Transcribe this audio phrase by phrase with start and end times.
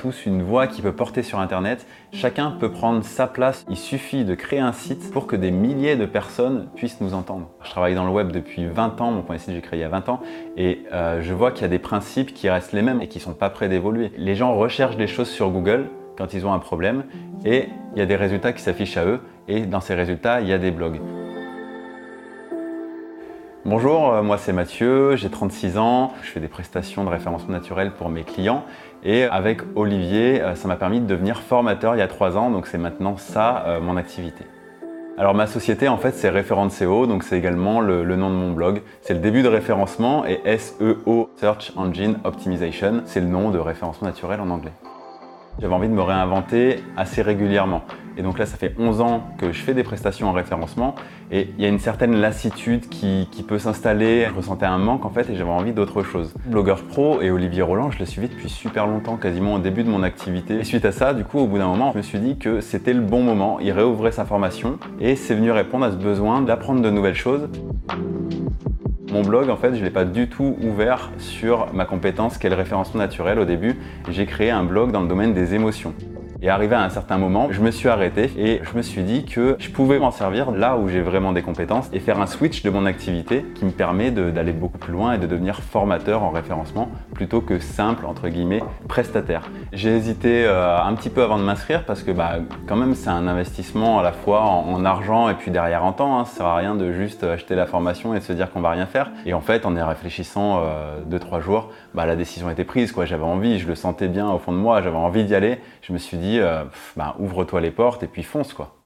[0.00, 1.86] tous une voix qui peut porter sur Internet.
[2.12, 3.66] Chacun peut prendre sa place.
[3.68, 7.50] Il suffit de créer un site pour que des milliers de personnes puissent nous entendre.
[7.62, 9.10] Je travaille dans le web depuis 20 ans.
[9.10, 10.20] Mon premier site, j'ai créé il y a 20 ans.
[10.56, 13.18] Et euh, je vois qu'il y a des principes qui restent les mêmes et qui
[13.18, 14.10] ne sont pas prêts d'évoluer.
[14.16, 17.04] Les gens recherchent des choses sur Google quand ils ont un problème
[17.44, 19.20] et il y a des résultats qui s'affichent à eux.
[19.48, 20.98] Et dans ces résultats, il y a des blogs.
[23.66, 27.90] Bonjour, euh, moi c'est Mathieu, j'ai 36 ans, je fais des prestations de référencement naturel
[27.92, 28.64] pour mes clients
[29.04, 32.48] et avec Olivier, euh, ça m'a permis de devenir formateur il y a 3 ans,
[32.50, 34.46] donc c'est maintenant ça euh, mon activité.
[35.18, 38.52] Alors ma société en fait c'est Référent SEO, donc c'est également le, nom de mon
[38.52, 38.80] blog.
[39.02, 44.08] C'est le début de référencement et SEO, Search Engine Optimization, c'est le nom de référencement
[44.08, 44.72] naturel en anglais.
[45.60, 47.82] J'avais envie de me réinventer assez régulièrement.
[48.16, 50.94] Et donc là, ça fait 11 ans que je fais des prestations en référencement
[51.30, 54.26] et il y a une certaine lassitude qui, peut s'installer.
[54.28, 56.34] Je ressentais un manque en fait et j'avais envie d'autre chose.
[56.46, 59.90] Blogueur Pro et Olivier Roland, je l'ai suivi depuis super longtemps, quasiment au début de
[59.90, 60.58] mon activité.
[60.58, 62.60] Et suite à ça, du coup, au bout d'un moment, je me suis dit que
[62.60, 63.58] c'était le bon moment.
[63.60, 67.48] Il réouvrait sa formation et c'est venu répondre à ce besoin d'apprendre de nouvelles choses.
[69.12, 72.48] Mon blog, en fait, je ne l'ai pas du tout ouvert sur ma compétence qu'est
[72.48, 73.76] le référencement naturel au début.
[74.08, 75.94] J'ai créé un blog dans le domaine des émotions.
[76.42, 79.26] Et arrivé à un certain moment, je me suis arrêté et je me suis dit
[79.26, 82.62] que je pouvais m'en servir là où j'ai vraiment des compétences et faire un switch
[82.62, 86.30] de mon activité qui me permet d'aller beaucoup plus loin et de devenir formateur en
[86.30, 89.50] référencement plutôt que simple, entre guillemets, prestataire.
[89.74, 93.10] J'ai hésité euh, un petit peu avant de m'inscrire parce que bah, quand même c'est
[93.10, 96.18] un investissement à la fois en, argent et puis derrière en temps.
[96.18, 96.24] Hein.
[96.24, 98.70] Ça sert à rien de juste acheter la formation et de se dire qu'on va
[98.70, 99.10] rien faire.
[99.26, 100.62] Et en fait, en y réfléchissant
[101.04, 102.94] 2 euh, jours, bah, la décision était prise.
[103.04, 105.58] J'avais envie, je le sentais bien au fond de moi, j'avais envie d'y aller.
[105.82, 106.64] Je me suis dit, euh,
[106.96, 108.76] bah, ouvre-toi les portes et puis fonce quoi.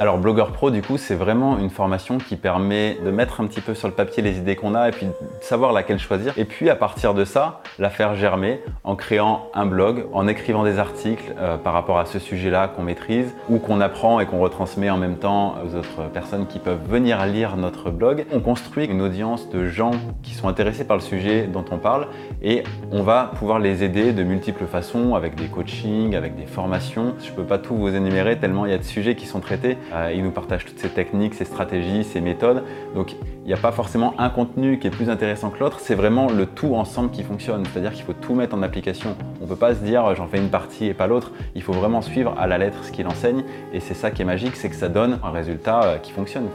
[0.00, 3.60] Alors Blogueur Pro, du coup, c'est vraiment une formation qui permet de mettre un petit
[3.60, 6.34] peu sur le papier les idées qu'on a et puis de savoir laquelle choisir.
[6.36, 10.62] Et puis à partir de ça, la faire germer en créant un blog, en écrivant
[10.62, 14.38] des articles euh, par rapport à ce sujet-là qu'on maîtrise ou qu'on apprend et qu'on
[14.38, 18.24] retransmet en même temps aux autres personnes qui peuvent venir lire notre blog.
[18.32, 19.90] On construit une audience de gens
[20.22, 22.06] qui sont intéressés par le sujet dont on parle
[22.40, 27.14] et on va pouvoir les aider de multiples façons avec des coachings, avec des formations.
[27.20, 29.40] Je ne peux pas tout vous énumérer tellement il y a de sujets qui sont
[29.40, 29.76] traités.
[29.92, 32.64] Euh, il nous partage toutes ses techniques, ses stratégies, ses méthodes.
[32.94, 35.94] Donc il n'y a pas forcément un contenu qui est plus intéressant que l'autre, c'est
[35.94, 37.64] vraiment le tout ensemble qui fonctionne.
[37.66, 39.16] C'est-à-dire qu'il faut tout mettre en application.
[39.40, 41.32] On ne peut pas se dire j'en fais une partie et pas l'autre.
[41.54, 43.44] Il faut vraiment suivre à la lettre ce qu'il enseigne.
[43.72, 46.48] Et c'est ça qui est magique, c'est que ça donne un résultat euh, qui fonctionne.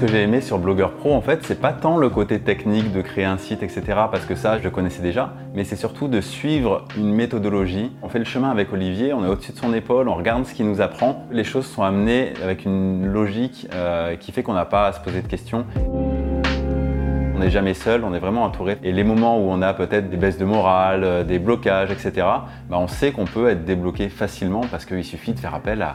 [0.00, 3.02] Que j'ai aimé sur Blogueur Pro, en fait, c'est pas tant le côté technique de
[3.02, 6.22] créer un site, etc., parce que ça, je le connaissais déjà, mais c'est surtout de
[6.22, 7.92] suivre une méthodologie.
[8.00, 10.54] On fait le chemin avec Olivier, on est au-dessus de son épaule, on regarde ce
[10.54, 11.26] qu'il nous apprend.
[11.30, 15.00] Les choses sont amenées avec une logique euh, qui fait qu'on n'a pas à se
[15.00, 15.66] poser de questions.
[15.84, 18.78] On n'est jamais seul, on est vraiment entouré.
[18.82, 22.26] Et les moments où on a peut-être des baisses de morale, euh, des blocages, etc.,
[22.70, 25.86] bah on sait qu'on peut être débloqué facilement parce qu'il suffit de faire appel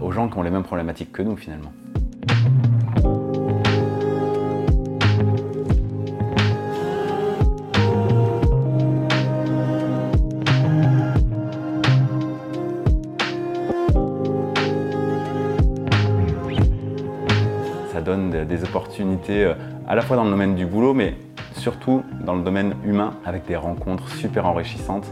[0.00, 1.72] aux gens qui ont les mêmes problématiques que nous finalement.
[19.00, 19.54] Euh,
[19.86, 21.14] à la fois dans le domaine du boulot, mais
[21.52, 25.06] surtout dans le domaine humain, avec des rencontres super enrichissantes.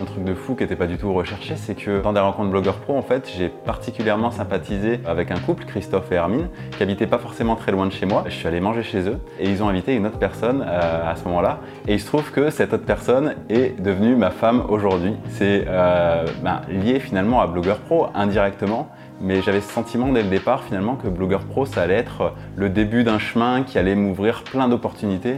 [0.00, 2.50] Un truc de fou qui n'était pas du tout recherché, c'est que dans des rencontres
[2.50, 7.06] blogueurs pro, en fait, j'ai particulièrement sympathisé avec un couple, Christophe et Hermine, qui habitaient
[7.06, 8.24] pas forcément très loin de chez moi.
[8.26, 11.14] Je suis allé manger chez eux et ils ont invité une autre personne euh, à
[11.14, 11.60] ce moment-là.
[11.86, 15.14] Et il se trouve que cette autre personne est devenue ma femme aujourd'hui.
[15.28, 18.88] C'est euh, ben, lié finalement à blogueur pro indirectement
[19.22, 22.68] mais j'avais ce sentiment dès le départ finalement que Blogueur Pro, ça allait être le
[22.68, 25.36] début d'un chemin qui allait m'ouvrir plein d'opportunités.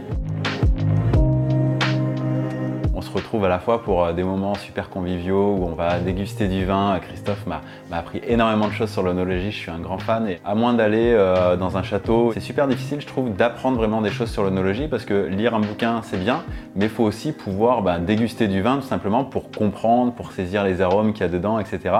[2.95, 5.99] On se retrouve à la fois pour euh, des moments super conviviaux où on va
[5.99, 6.97] déguster du vin.
[6.99, 10.27] Christophe m'a appris énormément de choses sur l'onologie, je suis un grand fan.
[10.27, 14.01] Et à moins d'aller euh, dans un château, c'est super difficile, je trouve, d'apprendre vraiment
[14.01, 16.41] des choses sur l'onologie parce que lire un bouquin, c'est bien,
[16.75, 20.63] mais il faut aussi pouvoir bah, déguster du vin tout simplement pour comprendre, pour saisir
[20.63, 21.91] les arômes qu'il y a dedans, etc.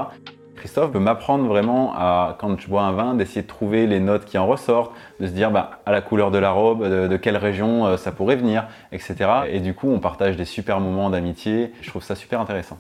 [0.66, 4.26] Christophe peut m'apprendre vraiment à, quand je bois un vin, d'essayer de trouver les notes
[4.26, 7.38] qui en ressortent, de se dire bah, à la couleur de la robe, de, quelle
[7.38, 9.16] région euh, ça pourrait venir, etc.
[9.48, 11.72] Et du coup, on partage des super moments d'amitié.
[11.82, 12.80] Je trouve ça super intéressant.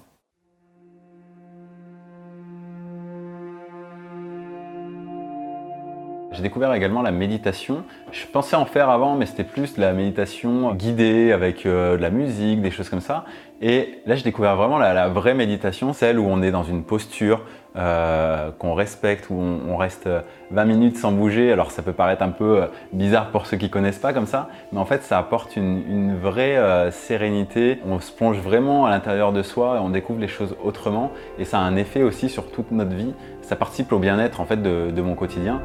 [6.36, 7.84] J'ai découvert également la méditation.
[8.12, 12.02] Je pensais en faire avant, mais c'était plus de la méditation guidée avec euh, de
[12.02, 13.24] la musique, des choses comme ça.
[13.62, 17.42] Et là, j'ai découvert vraiment la, vraie méditation, celle où on est dans une posture
[17.78, 20.10] euh, qu'on respecte, où on, reste
[20.52, 21.54] 20 minutes sans bouger.
[21.54, 24.50] Alors, ça peut paraître un peu euh, bizarre pour ceux qui connaissent pas comme ça,
[24.74, 27.80] mais en fait, ça apporte une, vraie sérénité.
[27.88, 31.12] On se plonge vraiment à l'intérieur de soi et on découvre les choses autrement.
[31.40, 33.14] Et ça a un effet aussi sur toute notre vie.
[33.42, 35.62] Ça participe au bien-être en fait de mon quotidien.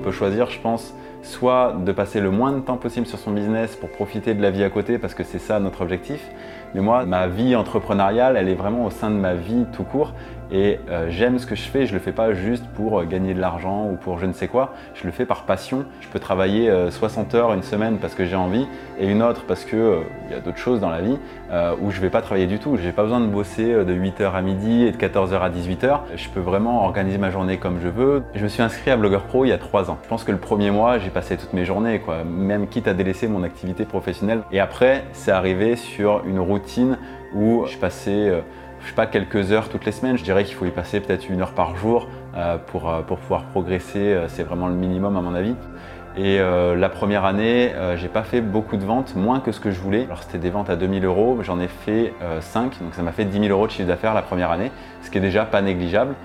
[0.00, 3.76] Peut choisir, je pense, soit de passer le moins de temps possible sur son business
[3.76, 6.20] pour profiter de la vie à côté, parce que c'est ça notre objectif.
[6.74, 10.12] Mais moi, ma vie entrepreneuriale, elle est vraiment au sein de ma vie tout court.
[10.52, 13.34] Et euh, j'aime ce que je fais, je le fais pas juste pour euh, gagner
[13.34, 15.84] de l'argent ou pour je ne sais quoi, je le fais par passion.
[16.00, 18.66] Je peux travailler 60 euh, heures une semaine parce que j'ai envie
[18.98, 21.16] et une autre parce que il y a d'autres choses dans la vie
[21.80, 22.76] où je vais pas travailler du tout.
[22.76, 26.00] J'ai pas besoin de bosser de 8h à midi et de 14h à 18h.
[26.14, 28.22] Je peux vraiment organiser ma journée comme je veux.
[28.34, 29.98] Je me suis inscrit à Blogueur Pro il y a 3 ans.
[30.02, 32.94] Je pense que le premier mois, j'ai passé toutes mes journées quoi, même quitte à
[32.94, 34.42] délaisser mon activité professionnelle.
[34.52, 36.98] Et après, c'est arrivé sur une routine
[37.34, 38.42] où je passais
[38.82, 40.16] je sais pas, quelques heures toutes les semaines.
[40.16, 43.18] Je dirais qu'il faut y passer peut-être une heure par jour euh, pour, euh, pour
[43.18, 43.98] pouvoir progresser.
[43.98, 45.54] Euh, c'est vraiment le minimum à mon avis.
[46.16, 49.78] Et la première année, j'ai pas fait beaucoup de ventes, moins que ce que je
[49.78, 50.06] voulais.
[50.06, 53.24] Alors c'était des ventes à 2000 euros, j'en ai fait 5, donc ça m'a fait
[53.24, 54.72] 10 000 euros de chiffre d'affaires la première année,
[55.02, 56.16] ce qui est déjà pas négligeable.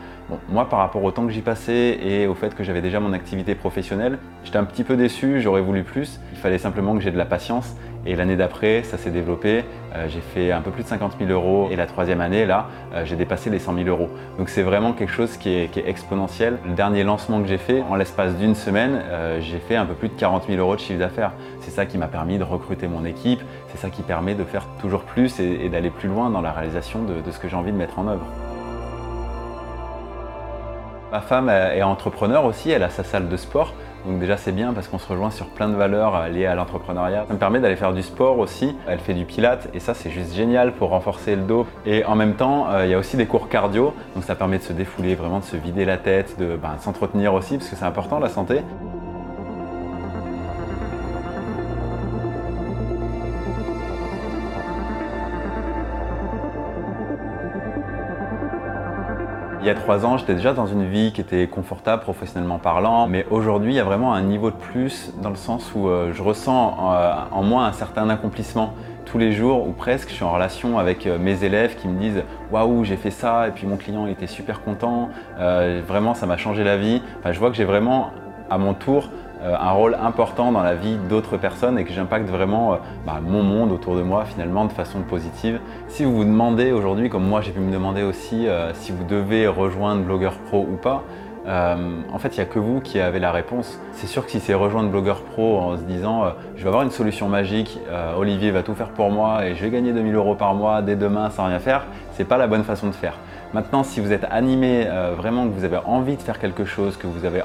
[0.50, 3.14] Moi, par rapport au temps que j'y passais et au fait que j'avais déjà mon
[3.14, 6.20] activité professionnelle, j'étais un petit peu déçu, j'aurais voulu plus.
[6.34, 7.76] Il fallait simplement que j'ai de la patience
[8.06, 9.64] et l'année d'après, ça s'est développé.
[9.96, 11.70] Euh, j'ai fait un peu plus de 50 000 euros.
[11.72, 14.10] Et la troisième année, là, euh, j'ai dépassé les 100 000 euros.
[14.38, 16.60] Donc c'est vraiment quelque chose qui est, exponentiel.
[16.66, 19.94] Le dernier lancement que j'ai fait, en l'espace d'une semaine, euh, j'ai fait un peu
[19.94, 21.32] plus de 40 000 euros de chiffre d'affaires.
[21.62, 23.42] C'est ça qui m'a permis de recruter mon équipe.
[23.70, 27.04] C'est ça qui permet de faire toujours plus et, d'aller plus loin dans la réalisation
[27.04, 28.26] de ce que j'ai envie de mettre en œuvre.
[31.12, 33.74] Ma femme est entrepreneur aussi, elle a sa salle de sport.
[34.06, 36.56] Donc déjà c'est bien parce qu'on se rejoint sur plein de valeurs euh, liées à
[36.56, 37.26] l'entrepreneuriat.
[37.28, 38.76] Ça me permet d'aller faire du sport aussi.
[38.88, 41.66] Elle fait du pilate et ça c'est juste génial pour renforcer le dos.
[41.86, 43.94] Et en même temps euh, il y a aussi des cours cardio.
[44.14, 47.34] Donc ça permet de se défouler, vraiment de se vider la tête, de ben, s'entretenir
[47.34, 48.62] aussi parce que c'est important la santé.
[59.66, 63.08] Il y a trois ans, j'étais déjà dans une vie qui était confortable professionnellement parlant,
[63.08, 66.14] mais aujourd'hui, il y a vraiment un niveau de plus dans le sens où euh,
[66.14, 68.76] je ressens euh, en moi un certain accomplissement
[69.06, 70.10] tous les jours ou presque.
[70.10, 72.22] Je suis en relation avec euh, mes élèves qui me disent
[72.52, 75.10] waouh, j'ai fait ça et puis mon client était super content.
[75.36, 77.02] vraiment, ça m'a changé la vie.
[77.26, 78.12] Je vois que j'ai vraiment
[78.52, 79.10] à mon tour
[79.54, 83.44] un rôle important dans la vie d'autres personnes et que j'impacte vraiment euh, bah, mon
[83.44, 85.60] monde autour de moi finalement de façon positive.
[85.88, 89.04] Si vous vous demandez aujourd'hui, comme moi j'ai pu me demander aussi, euh, si vous
[89.04, 91.04] devez rejoindre Blogueur Pro ou pas,
[91.48, 93.80] en fait, il n'y a que vous qui avez la réponse.
[93.92, 96.24] C'est sûr que si c'est rejoindre Blogueur Pro en se disant
[96.56, 97.80] je vais avoir une solution magique,
[98.18, 100.96] Olivier va tout faire pour moi et je vais gagner 2000 euros par mois dès
[100.96, 103.20] demain sans rien faire, c'est pas la bonne façon de faire.
[103.54, 106.98] Maintenant, si vous êtes animé, euh, vraiment que vous avez envie de faire quelque chose,
[106.98, 107.42] que vous avez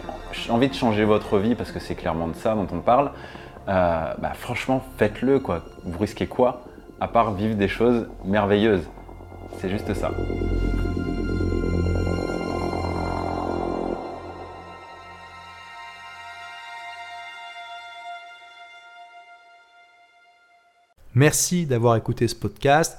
[0.48, 3.12] envie de changer votre vie, parce que c'est clairement de ça dont on parle,
[3.68, 5.38] euh, bah, franchement, faites-le.
[5.38, 5.62] Quoi.
[5.84, 6.62] Vous risquez quoi
[7.00, 8.88] À part vivre des choses merveilleuses?
[9.58, 10.10] C'est juste ça.
[21.14, 22.98] Merci d'avoir écouté ce podcast.